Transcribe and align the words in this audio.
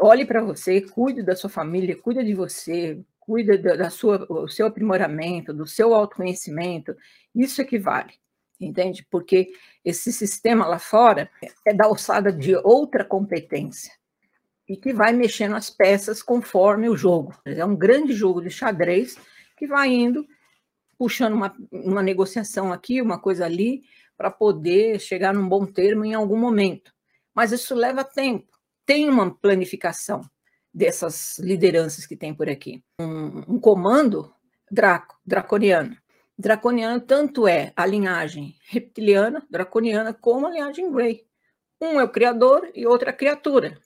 olhe 0.00 0.24
para 0.24 0.42
você, 0.42 0.80
cuide 0.80 1.22
da 1.22 1.36
sua 1.36 1.50
família, 1.50 1.96
cuide 1.96 2.24
de 2.24 2.34
você, 2.34 3.00
cuide 3.18 3.58
da, 3.58 3.90
sua, 3.90 4.18
do 4.18 4.48
seu 4.48 4.66
aprimoramento, 4.66 5.52
do 5.52 5.66
seu 5.66 5.94
autoconhecimento. 5.94 6.96
Isso 7.34 7.60
é 7.60 7.64
que 7.64 7.78
vale, 7.78 8.14
entende? 8.58 9.06
Porque 9.10 9.52
esse 9.84 10.12
sistema 10.12 10.66
lá 10.66 10.78
fora 10.78 11.30
é 11.66 11.72
da 11.72 11.84
alçada 11.84 12.32
de 12.32 12.56
outra 12.56 13.04
competência 13.04 13.92
e 14.68 14.76
que 14.76 14.92
vai 14.92 15.12
mexendo 15.12 15.54
as 15.56 15.68
peças 15.68 16.22
conforme 16.22 16.88
o 16.88 16.96
jogo. 16.96 17.34
É 17.44 17.64
um 17.64 17.76
grande 17.76 18.12
jogo 18.12 18.40
de 18.40 18.50
xadrez 18.50 19.16
que 19.56 19.66
vai 19.66 19.88
indo, 19.88 20.26
puxando 20.96 21.34
uma, 21.34 21.54
uma 21.70 22.02
negociação 22.02 22.72
aqui, 22.72 23.02
uma 23.02 23.18
coisa 23.18 23.44
ali, 23.44 23.82
para 24.16 24.30
poder 24.30 25.00
chegar 25.00 25.34
num 25.34 25.48
bom 25.48 25.66
termo 25.66 26.04
em 26.04 26.14
algum 26.14 26.36
momento. 26.36 26.92
Mas 27.34 27.52
isso 27.52 27.74
leva 27.74 28.04
tempo. 28.04 28.59
Tem 28.84 29.08
uma 29.08 29.34
planificação 29.34 30.22
dessas 30.72 31.38
lideranças 31.38 32.06
que 32.06 32.16
tem 32.16 32.34
por 32.34 32.48
aqui. 32.48 32.82
Um, 33.00 33.54
um 33.54 33.60
comando 33.60 34.32
draco, 34.70 35.18
draconiano. 35.24 35.96
Draconiano 36.38 37.00
tanto 37.00 37.46
é 37.46 37.72
a 37.76 37.84
linhagem 37.84 38.54
reptiliana, 38.68 39.46
draconiana, 39.50 40.14
como 40.14 40.46
a 40.46 40.50
linhagem 40.50 40.90
Grey. 40.90 41.26
Um 41.80 42.00
é 42.00 42.04
o 42.04 42.08
criador 42.08 42.70
e 42.74 42.86
outro 42.86 43.08
é 43.08 43.10
a 43.10 43.16
criatura. 43.16 43.78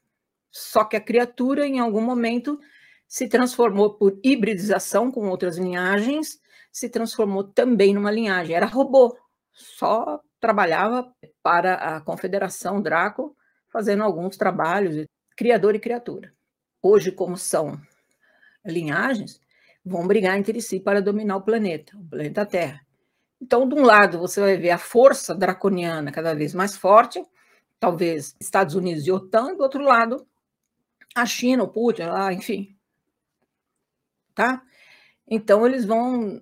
Só 0.51 0.85
que 0.85 0.97
a 0.97 1.01
criatura, 1.01 1.67
em 1.67 1.81
algum 1.81 2.01
momento, 2.01 2.61
se 3.09 3.29
transformou 3.29 3.95
por 3.95 4.19
hibridização 4.23 5.11
com 5.11 5.29
outras 5.29 5.57
linhagens, 5.57 6.39
se 6.71 6.89
transformou 6.89 7.45
também 7.45 7.95
numa 7.95 8.11
linhagem. 8.11 8.55
Era 8.55 8.67
robô, 8.67 9.17
só 9.53 10.21
trabalhava 10.41 11.13
para 11.43 11.75
a 11.75 12.01
Confederação 12.01 12.81
Draco, 12.81 13.37
fazendo 13.75 14.05
alguns 14.05 14.37
trabalhos, 14.37 15.05
criador 15.37 15.75
e 15.75 15.81
criatura. 15.81 16.33
Hoje, 16.81 17.11
como 17.11 17.37
são 17.37 17.77
linhagens, 18.65 19.41
vão 19.85 20.07
brigar 20.07 20.39
entre 20.39 20.61
si 20.61 20.79
para 20.79 21.03
dominar 21.03 21.39
o 21.39 21.43
planeta, 21.43 21.97
o 21.99 22.09
planeta 22.09 22.47
Terra. 22.47 22.87
Então, 23.43 23.69
de 23.69 23.75
um 23.75 23.83
lado, 23.83 24.17
você 24.17 24.41
vai 24.41 24.57
ver 24.57 24.71
a 24.71 24.79
força 24.79 25.35
draconiana 25.35 26.13
cada 26.13 26.37
vez 26.37 26.55
mais 26.55 26.77
forte, 26.77 27.21
talvez 27.81 28.37
Estados 28.41 28.77
Unidos 28.77 29.05
e 29.09 29.11
OTAN, 29.11 29.57
do 29.57 29.65
outro 29.65 29.83
lado, 29.83 30.25
a 31.13 31.27
China, 31.27 31.65
o 31.65 31.69
Putin, 31.69 32.03
lá, 32.03 32.33
enfim. 32.33 32.77
Tá? 34.37 34.63
Então, 35.27 35.67
eles 35.67 35.85
vão 35.85 36.41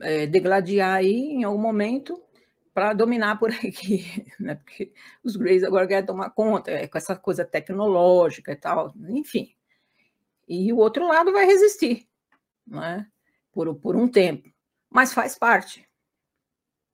é, 0.00 0.28
degladiar 0.28 0.94
aí 0.94 1.32
em 1.32 1.42
algum 1.42 1.60
momento 1.60 2.22
para 2.78 2.92
dominar 2.92 3.40
por 3.40 3.50
aqui, 3.50 4.24
né? 4.38 4.54
Porque 4.54 4.92
os 5.24 5.34
Greys 5.34 5.64
agora 5.64 5.84
querem 5.84 6.06
tomar 6.06 6.30
conta, 6.30 6.70
é, 6.70 6.86
com 6.86 6.96
essa 6.96 7.16
coisa 7.16 7.44
tecnológica 7.44 8.52
e 8.52 8.56
tal, 8.56 8.94
enfim. 9.08 9.52
E 10.46 10.72
o 10.72 10.76
outro 10.76 11.04
lado 11.04 11.32
vai 11.32 11.44
resistir, 11.44 12.08
né? 12.64 13.04
Por, 13.50 13.74
por 13.74 13.96
um 13.96 14.06
tempo, 14.06 14.48
mas 14.88 15.12
faz 15.12 15.36
parte. 15.36 15.84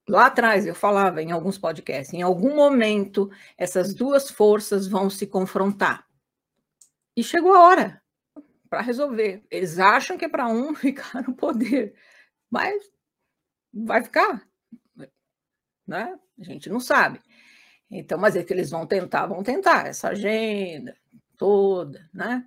Lá 0.09 0.25
atrás 0.27 0.67
eu 0.67 0.75
falava 0.75 1.23
em 1.23 1.33
alguns 1.33 1.59
podcasts, 1.59 2.15
em 2.15 2.23
algum 2.23 2.57
momento 2.57 3.31
essas 3.59 3.93
duas 3.93 4.31
forças 4.31 4.89
vão 4.89 5.11
se 5.11 5.27
confrontar. 5.27 6.07
E 7.15 7.23
chegou 7.23 7.53
a 7.53 7.63
hora 7.63 8.03
para 8.71 8.81
resolver. 8.81 9.45
Eles 9.51 9.79
acham 9.79 10.17
que 10.17 10.25
é 10.25 10.31
para 10.31 10.49
um 10.49 10.73
ficar 10.75 11.23
no 11.29 11.35
poder, 11.35 11.95
mas 12.51 12.83
vai 13.71 14.03
ficar, 14.03 14.49
né? 15.87 16.19
A 16.39 16.45
gente 16.45 16.69
não 16.69 16.81
sabe. 16.81 17.21
Então, 17.91 18.19
mas 18.19 18.37
é 18.37 18.43
que 18.43 18.53
eles 18.53 18.71
vão 18.71 18.87
tentar, 18.87 19.27
vão 19.27 19.43
tentar 19.43 19.87
essa 19.87 20.09
agenda 20.09 20.97
toda, 21.37 22.09
né? 22.13 22.45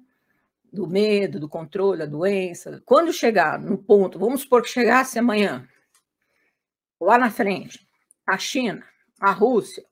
Do 0.72 0.88
medo, 0.88 1.40
do 1.40 1.48
controle 1.48 2.00
da 2.00 2.06
doença. 2.06 2.82
Quando 2.86 3.14
chegar 3.14 3.60
no 3.60 3.78
ponto, 3.78 4.20
vamos 4.20 4.42
supor 4.42 4.62
que 4.62 4.70
chegasse 4.70 5.18
amanhã, 5.18 5.68
lá 7.00 7.18
na 7.18 7.32
frente, 7.32 7.88
a 8.26 8.38
China, 8.38 8.84
a 9.20 9.32
Rússia, 9.32 9.86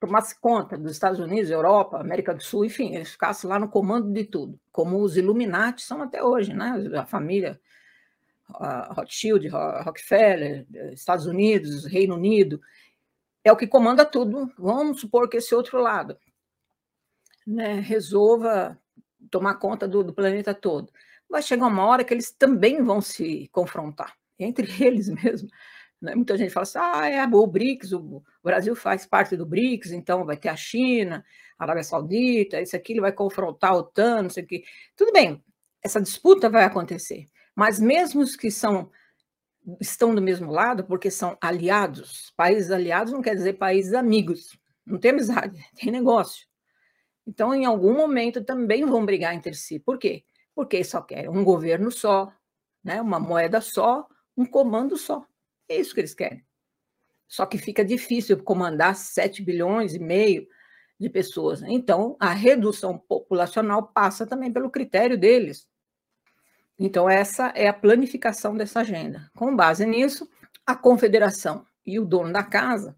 tomasse 0.00 0.38
conta 0.38 0.76
dos 0.76 0.92
Estados 0.92 1.18
Unidos, 1.18 1.50
Europa, 1.50 1.98
América 1.98 2.34
do 2.34 2.42
Sul, 2.42 2.64
enfim, 2.64 2.94
eles 2.94 3.10
ficassem 3.10 3.48
lá 3.48 3.58
no 3.58 3.68
comando 3.68 4.12
de 4.12 4.24
tudo, 4.24 4.58
como 4.70 5.00
os 5.00 5.16
Illuminati 5.16 5.82
são 5.82 6.02
até 6.02 6.22
hoje, 6.22 6.52
né? 6.52 6.74
A 6.94 7.06
família 7.06 7.60
Rothschild, 8.90 9.48
Rockefeller, 9.48 10.66
Estados 10.92 11.26
Unidos, 11.26 11.86
Reino 11.86 12.14
Unido, 12.14 12.60
é 13.44 13.52
o 13.52 13.56
que 13.56 13.66
comanda 13.66 14.04
tudo. 14.04 14.50
Vamos 14.58 15.00
supor 15.00 15.28
que 15.28 15.36
esse 15.36 15.54
outro 15.54 15.78
lado 15.78 16.18
né, 17.46 17.74
resolva 17.74 18.78
tomar 19.30 19.56
conta 19.56 19.86
do, 19.86 20.02
do 20.02 20.14
planeta 20.14 20.54
todo. 20.54 20.90
Vai 21.28 21.42
chegar 21.42 21.66
uma 21.66 21.86
hora 21.86 22.04
que 22.04 22.14
eles 22.14 22.30
também 22.30 22.82
vão 22.82 23.00
se 23.00 23.48
confrontar, 23.52 24.14
entre 24.38 24.66
eles 24.82 25.08
mesmo. 25.08 25.48
Né? 26.00 26.14
Muita 26.14 26.36
gente 26.36 26.52
fala 26.52 26.62
assim: 26.62 26.78
ah, 26.78 27.08
é 27.08 27.24
o 27.24 27.46
BRICS, 27.46 27.92
o 27.92 28.22
Brasil 28.42 28.74
faz 28.74 29.06
parte 29.06 29.36
do 29.36 29.46
BRICS, 29.46 29.92
então 29.92 30.24
vai 30.24 30.36
ter 30.36 30.48
a 30.48 30.56
China, 30.56 31.24
a 31.58 31.64
Arábia 31.64 31.84
Saudita, 31.84 32.60
isso 32.60 32.76
aqui, 32.76 32.92
ele 32.92 33.00
vai 33.00 33.12
confrontar 33.12 33.72
a 33.72 33.76
OTAN, 33.76 34.22
não 34.22 34.30
sei 34.30 34.44
o 34.44 34.46
quê. 34.46 34.64
Tudo 34.96 35.12
bem, 35.12 35.42
essa 35.82 36.00
disputa 36.00 36.48
vai 36.48 36.64
acontecer, 36.64 37.26
mas 37.54 37.78
mesmo 37.78 38.22
os 38.22 38.36
que 38.36 38.50
são 38.50 38.90
estão 39.80 40.14
do 40.14 40.22
mesmo 40.22 40.50
lado, 40.50 40.84
porque 40.84 41.10
são 41.10 41.36
aliados, 41.40 42.32
países 42.36 42.70
aliados 42.70 43.12
não 43.12 43.22
quer 43.22 43.34
dizer 43.34 43.54
países 43.54 43.94
amigos, 43.94 44.58
não 44.84 44.98
tem 44.98 45.12
amizade, 45.12 45.58
tem 45.76 45.90
negócio. 45.90 46.46
Então, 47.26 47.54
em 47.54 47.64
algum 47.64 47.94
momento 47.94 48.44
também 48.44 48.84
vão 48.84 49.04
brigar 49.04 49.34
entre 49.34 49.54
si. 49.54 49.78
Por 49.78 49.98
quê? 49.98 50.24
Porque 50.54 50.84
só 50.84 51.00
querem 51.00 51.30
um 51.30 51.42
governo 51.42 51.90
só, 51.90 52.30
né? 52.82 53.00
uma 53.00 53.18
moeda 53.18 53.60
só, 53.60 54.06
um 54.36 54.44
comando 54.44 54.96
só. 54.96 55.26
É 55.68 55.76
isso 55.76 55.94
que 55.94 56.00
eles 56.00 56.14
querem. 56.14 56.44
Só 57.26 57.46
que 57.46 57.56
fica 57.56 57.84
difícil 57.84 58.42
comandar 58.42 58.94
7 58.94 59.42
bilhões 59.42 59.94
e 59.94 59.98
meio 59.98 60.46
de 61.00 61.08
pessoas. 61.08 61.62
Então, 61.62 62.16
a 62.20 62.32
redução 62.32 62.98
populacional 62.98 63.82
passa 63.88 64.26
também 64.26 64.52
pelo 64.52 64.70
critério 64.70 65.18
deles. 65.18 65.66
Então, 66.78 67.08
essa 67.08 67.52
é 67.54 67.68
a 67.68 67.72
planificação 67.72 68.56
dessa 68.56 68.80
agenda. 68.80 69.30
Com 69.36 69.54
base 69.54 69.86
nisso, 69.86 70.28
a 70.66 70.74
confederação 70.74 71.64
e 71.86 71.98
o 71.98 72.04
dono 72.04 72.32
da 72.32 72.42
casa 72.42 72.96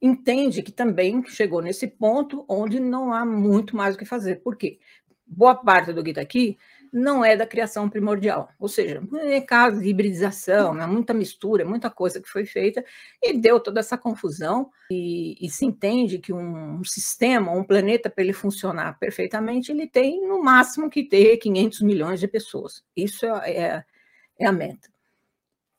entende 0.00 0.62
que 0.62 0.72
também 0.72 1.24
chegou 1.26 1.60
nesse 1.60 1.86
ponto 1.86 2.44
onde 2.48 2.78
não 2.78 3.12
há 3.12 3.24
muito 3.26 3.76
mais 3.76 3.94
o 3.94 3.98
que 3.98 4.04
fazer. 4.04 4.36
Por 4.36 4.56
quê? 4.56 4.78
Boa 5.26 5.54
parte 5.54 5.92
do 5.92 6.02
que 6.02 6.10
está 6.10 6.22
aqui 6.22 6.56
não 6.92 7.24
é 7.24 7.36
da 7.36 7.46
criação 7.46 7.88
primordial, 7.88 8.48
ou 8.58 8.68
seja, 8.68 9.02
é 9.22 9.40
caso 9.40 9.80
de 9.80 9.88
hibridização, 9.88 10.74
né, 10.74 10.86
muita 10.86 11.14
mistura, 11.14 11.64
muita 11.64 11.90
coisa 11.90 12.20
que 12.20 12.28
foi 12.28 12.44
feita 12.44 12.84
e 13.22 13.32
deu 13.32 13.60
toda 13.60 13.80
essa 13.80 13.98
confusão 13.98 14.70
e, 14.90 15.36
e 15.40 15.50
se 15.50 15.64
entende 15.64 16.18
que 16.18 16.32
um, 16.32 16.80
um 16.80 16.84
sistema, 16.84 17.52
um 17.52 17.64
planeta 17.64 18.08
para 18.10 18.24
ele 18.24 18.32
funcionar 18.32 18.98
perfeitamente, 18.98 19.72
ele 19.72 19.86
tem 19.86 20.26
no 20.26 20.42
máximo 20.42 20.90
que 20.90 21.04
ter 21.04 21.36
500 21.38 21.80
milhões 21.82 22.20
de 22.20 22.28
pessoas. 22.28 22.82
Isso 22.96 23.26
é, 23.26 23.50
é, 23.50 23.84
é 24.40 24.46
a 24.46 24.52
meta. 24.52 24.88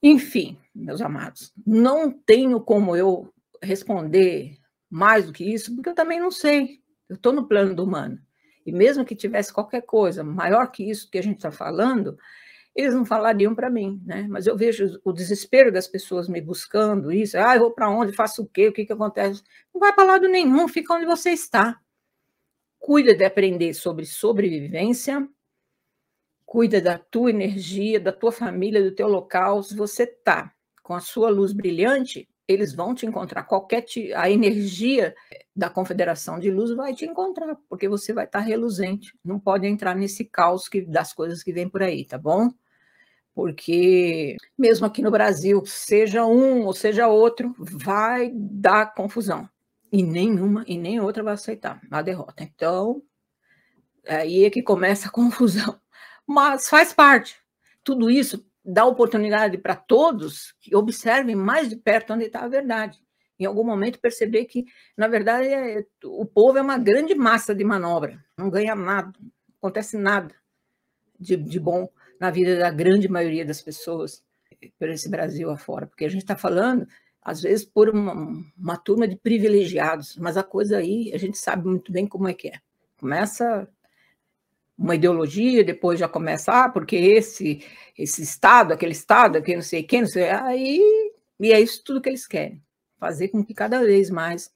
Enfim, 0.02 0.58
meus 0.74 1.02
amados, 1.02 1.52
não 1.66 2.12
tenho 2.12 2.62
como 2.62 2.96
eu 2.96 3.34
responder 3.62 4.58
mais 4.90 5.25
do 5.25 5.34
que 5.34 5.44
isso, 5.44 5.75
porque 5.75 5.90
eu 5.90 5.96
também 5.96 6.19
não 6.19 6.31
sei. 6.31 6.80
Eu 7.09 7.16
estou 7.16 7.34
no 7.34 7.48
plano 7.48 7.75
do 7.75 7.84
humano. 7.84 8.19
E 8.66 8.72
mesmo 8.72 9.06
que 9.06 9.16
tivesse 9.16 9.53
qualquer 9.53 9.81
coisa 9.81 10.24
maior 10.24 10.68
que 10.72 10.90
isso 10.90 11.09
que 11.09 11.18
a 11.18 11.24
gente 11.24 11.38
está 11.38 11.52
falando, 11.52 12.18
eles 12.75 12.94
não 12.94 13.06
falariam 13.06 13.56
para 13.56 13.70
mim, 13.70 14.02
né? 14.06 14.25
Mas 14.30 14.47
eu 14.47 14.56
vejo 14.56 15.00
o 15.03 15.12
desespero 15.12 15.72
das 15.72 15.88
pessoas 15.88 16.30
me 16.30 16.40
buscando 16.40 17.12
isso. 17.12 17.38
Ah, 17.38 17.56
eu 17.56 17.62
vou 17.62 17.72
para 17.72 17.90
onde? 17.90 18.14
Faço 18.14 18.44
o 18.44 18.48
quê? 18.48 18.68
O 18.68 18.74
que, 18.74 18.86
que 18.86 18.94
acontece? 18.94 19.44
Não 19.74 19.80
vai 19.80 19.94
para 19.94 20.03
lado 20.03 20.28
nenhum, 20.28 20.68
fica 20.68 20.94
onde 20.94 21.06
você 21.06 21.31
está. 21.31 21.80
Cuida 22.78 23.14
de 23.14 23.25
aprender 23.25 23.74
sobre 23.74 24.06
sobrevivência, 24.06 25.28
cuida 26.45 26.80
da 26.80 26.98
tua 26.98 27.30
energia, 27.30 28.00
da 28.00 28.12
tua 28.12 28.31
família, 28.31 28.81
do 28.81 28.95
teu 28.95 29.07
local. 29.07 29.62
Se 29.62 29.75
você 29.75 30.04
está 30.04 30.54
com 30.81 30.94
a 30.94 31.01
sua 31.01 31.30
luz 31.30 31.51
brilhante, 31.51 32.30
eles 32.50 32.74
vão 32.74 32.96
te 32.96 33.06
encontrar. 33.06 33.44
Qualquer 33.44 33.86
a 34.16 34.28
energia 34.28 35.16
da 35.56 35.69
Confederação 35.69 36.40
de 36.40 36.50
Luz 36.50 36.72
vai 36.75 36.96
te 36.96 37.06
encontrar, 37.06 37.56
porque 37.69 37.88
você 37.88 38.12
vai 38.12 38.25
estar 38.25 38.40
reluzente. 38.40 39.13
Não 39.24 39.40
pode 39.40 39.68
entrar 39.68 39.96
nesse 39.96 40.25
caos 40.25 40.68
que, 40.68 40.81
das 40.81 41.13
coisas 41.13 41.44
que 41.44 41.54
vem 41.54 41.69
por 41.69 41.84
aí, 41.84 42.04
tá 42.04 42.18
bom? 42.18 42.50
Porque 43.36 44.36
mesmo 44.57 44.88
aqui 44.88 45.04
no 45.04 45.12
Brasil, 45.12 45.63
seja 45.63 46.25
um 46.25 46.66
ou 46.66 46.74
seja 46.74 47.07
outro, 47.07 47.54
vai 47.60 48.31
dar 48.34 48.95
confusão. 48.95 49.48
E 49.92 50.02
nenhuma 50.02 50.63
e 50.68 50.75
nem 50.75 51.00
outra 51.00 51.22
vai 51.22 51.36
aceitar 51.36 51.80
a 51.92 52.02
derrota. 52.02 52.44
Então, 52.44 53.04
aí 54.07 54.44
é 54.44 54.50
que 54.50 54.63
começa 54.63 55.07
a 55.07 55.12
confusão. 55.13 55.80
Mas 56.25 56.68
faz 56.68 56.94
parte. 56.94 57.40
Tudo 57.84 58.10
isso 58.10 58.44
dá 58.71 58.86
oportunidade 58.86 59.57
para 59.57 59.75
todos 59.75 60.54
que 60.62 60.75
observem 60.75 61.36
mais 61.36 61.69
de 61.69 61.75
perto 61.75 62.13
onde 62.13 62.25
está 62.25 62.42
a 62.42 62.48
verdade. 62.48 63.00
Em 63.39 63.45
algum 63.45 63.63
momento 63.63 64.00
perceber 64.00 64.45
que, 64.45 64.66
na 64.98 65.07
verdade, 65.07 65.48
é, 65.48 65.86
o 66.04 66.25
povo 66.25 66.57
é 66.57 66.62
uma 66.62 66.77
grande 66.77 67.16
massa 67.16 67.56
de 67.56 67.63
manobra, 67.63 68.24
não 68.38 68.50
ganha 68.50 68.75
nada 68.75 69.13
acontece 69.60 69.98
nada 69.98 70.33
de, 71.19 71.36
de 71.36 71.60
bom 71.60 71.88
na 72.19 72.31
vida 72.31 72.57
da 72.57 72.71
grande 72.71 73.07
maioria 73.07 73.45
das 73.45 73.62
pessoas 73.62 74.24
por 74.77 74.89
esse 74.89 75.10
Brasil 75.10 75.50
afora, 75.50 75.86
porque 75.86 76.04
a 76.06 76.10
gente 76.10 76.21
está 76.21 76.36
falando, 76.36 76.88
às 77.21 77.42
vezes, 77.42 77.63
por 77.63 77.89
uma, 77.89 78.13
uma, 78.57 78.77
turma 78.77 79.07
de 79.07 79.16
privilegiados, 79.16 80.18
mas 80.18 80.36
a 80.36 80.44
coisa 80.44 80.77
aí 80.77 81.12
a 81.13 81.18
gente 81.18 81.38
sabe 81.38 81.66
muito 81.68 81.92
bem 81.92 82.07
como 82.07 82.27
é 82.27 82.33
que 82.33 82.50
é. 82.50 82.60
Começa 82.98 83.69
uma 84.80 84.96
ideologia, 84.96 85.64
depois 85.64 86.00
já 86.00 86.08
começa, 86.08 86.52
ah, 86.54 86.70
porque 86.70 86.96
esse, 86.96 87.62
esse 87.98 88.22
Estado, 88.22 88.74
aquele 88.74 88.94
Estado, 88.94 89.38
aquele 89.38 89.58
não 89.58 89.64
sei 89.64 89.84
quem, 89.84 90.02
não 90.02 90.08
sei, 90.08 90.30
aí, 90.30 91.12
e 91.38 91.52
é 91.52 91.60
isso 91.60 91.84
tudo 91.84 92.02
que 92.02 92.08
eles 92.08 92.26
querem, 92.26 92.64
fazer 92.98 93.28
com 93.28 93.44
que 93.44 93.54
cada 93.54 93.84
vez 93.84 94.10
mais 94.10 94.50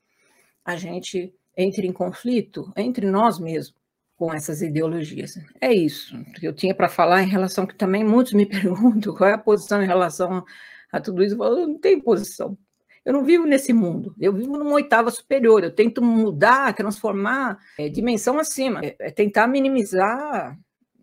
a 0.63 0.77
gente 0.77 1.33
entre 1.57 1.85
em 1.85 1.91
conflito 1.91 2.71
entre 2.75 3.05
nós 3.11 3.37
mesmos 3.37 3.75
com 4.15 4.33
essas 4.33 4.61
ideologias. 4.61 5.37
É 5.59 5.73
isso 5.73 6.17
que 6.35 6.47
eu 6.47 6.53
tinha 6.53 6.73
para 6.73 6.87
falar 6.87 7.23
em 7.23 7.27
relação 7.27 7.65
que 7.65 7.75
também 7.75 8.03
muitos 8.03 8.33
me 8.33 8.45
perguntam 8.47 9.13
qual 9.13 9.29
é 9.29 9.33
a 9.33 9.37
posição 9.37 9.83
em 9.83 9.87
relação 9.87 10.45
a 10.91 11.01
tudo 11.01 11.23
isso. 11.23 11.35
Eu 11.43 11.67
não 11.67 11.77
tenho 11.77 12.01
posição. 12.01 12.57
Eu 13.05 13.11
não 13.11 13.23
vivo 13.25 13.45
nesse 13.45 13.73
mundo, 13.73 14.15
eu 14.17 14.31
vivo 14.31 14.57
numa 14.57 14.75
oitava 14.75 15.11
superior, 15.11 15.61
eu 15.63 15.75
tento 15.75 16.01
mudar, 16.01 16.73
transformar 16.73 17.59
é, 17.77 17.89
dimensão 17.89 18.39
acima, 18.39 18.79
é, 18.83 18.95
é 18.97 19.11
tentar 19.11 19.45
minimizar, 19.45 20.57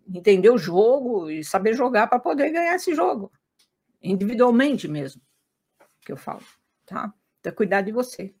entender 0.07 0.49
o 0.49 0.57
jogo 0.57 1.29
e 1.29 1.43
saber 1.43 1.75
jogar 1.75 2.07
para 2.07 2.19
poder 2.19 2.51
ganhar 2.51 2.75
esse 2.75 2.95
jogo, 2.95 3.31
individualmente 4.01 4.87
mesmo, 4.87 5.21
que 6.03 6.11
eu 6.11 6.17
falo, 6.17 6.41
tá? 6.87 7.13
Então, 7.39 7.53
cuidar 7.53 7.81
de 7.81 7.91
você, 7.91 8.33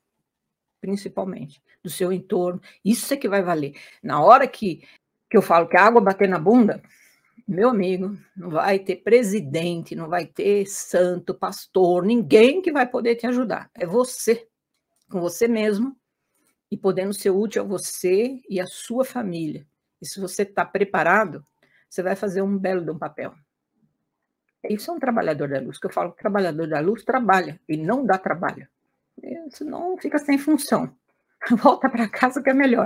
principalmente, 0.79 1.61
do 1.83 1.89
seu 1.89 2.11
entorno, 2.11 2.59
isso 2.83 3.13
é 3.13 3.17
que 3.17 3.29
vai 3.29 3.43
valer. 3.43 3.75
Na 4.01 4.23
hora 4.23 4.47
que, 4.47 4.83
que 5.29 5.37
eu 5.37 5.41
falo 5.41 5.67
que 5.67 5.77
a 5.77 5.85
água 5.85 6.01
bater 6.01 6.27
na 6.27 6.39
bunda, 6.39 6.81
meu 7.51 7.69
amigo, 7.69 8.17
não 8.35 8.49
vai 8.49 8.79
ter 8.79 8.97
presidente, 8.97 9.93
não 9.93 10.07
vai 10.07 10.25
ter 10.25 10.65
santo, 10.65 11.33
pastor, 11.33 12.05
ninguém 12.05 12.61
que 12.61 12.71
vai 12.71 12.87
poder 12.87 13.15
te 13.15 13.27
ajudar. 13.27 13.69
É 13.75 13.85
você, 13.85 14.47
com 15.11 15.19
você 15.19 15.49
mesmo, 15.49 15.93
e 16.71 16.77
podendo 16.77 17.13
ser 17.13 17.29
útil 17.29 17.61
a 17.61 17.65
você 17.65 18.41
e 18.49 18.57
a 18.57 18.65
sua 18.65 19.03
família. 19.03 19.67
E 20.01 20.07
se 20.07 20.17
você 20.17 20.43
está 20.43 20.63
preparado, 20.63 21.45
você 21.89 22.01
vai 22.01 22.15
fazer 22.15 22.41
um 22.41 22.57
belo 22.57 22.85
de 22.85 22.91
um 22.91 22.97
papel. 22.97 23.33
Isso 24.69 24.89
é 24.89 24.93
um 24.93 24.99
trabalhador 24.99 25.49
da 25.49 25.59
luz, 25.59 25.77
que 25.77 25.87
eu 25.87 25.91
falo 25.91 26.11
que 26.11 26.19
o 26.19 26.21
trabalhador 26.21 26.69
da 26.69 26.79
luz 26.79 27.03
trabalha 27.03 27.59
e 27.67 27.75
não 27.75 28.05
dá 28.05 28.17
trabalho. 28.17 28.65
Senão 29.49 29.97
fica 29.97 30.17
sem 30.19 30.37
função. 30.37 30.95
Volta 31.61 31.89
para 31.89 32.07
casa 32.07 32.41
que 32.41 32.49
é 32.49 32.53
melhor. 32.53 32.79